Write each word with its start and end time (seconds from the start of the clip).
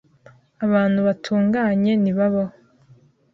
Abantu 0.65 0.99
batunganye 1.07 1.91
ntibabaho. 2.03 2.53